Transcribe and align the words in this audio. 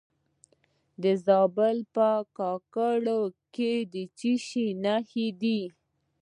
د 1.03 1.03
زابل 1.25 1.77
په 1.95 2.09
کاکړ 2.37 3.03
کې 3.55 3.73
د 3.93 3.95
څه 4.17 4.31
شي 4.47 4.67
نښې 4.83 5.27
دي؟ 5.41 5.61